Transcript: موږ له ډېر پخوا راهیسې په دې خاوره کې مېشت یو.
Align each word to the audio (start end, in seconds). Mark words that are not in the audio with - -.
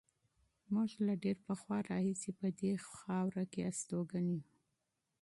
موږ 0.73 0.89
له 1.07 1.13
ډېر 1.23 1.37
پخوا 1.47 1.77
راهیسې 1.91 2.31
په 2.39 2.47
دې 2.59 2.73
خاوره 2.97 3.43
کې 3.51 3.61
مېشت 3.65 3.87
یو. 4.27 4.39